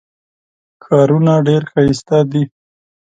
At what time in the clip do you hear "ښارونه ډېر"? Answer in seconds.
0.83-1.63